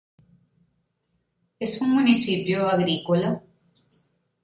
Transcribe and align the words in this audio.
Es 1.59 1.79
un 1.79 1.91
municipio 1.93 2.67
agrícola 2.67 3.43